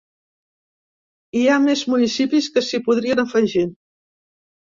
Hi 1.39 1.43
ha 1.47 1.57
més 1.65 1.83
municipis 1.91 2.47
que 2.55 2.63
s’hi 2.69 2.79
podrien 2.87 3.23
afegir. 3.25 3.67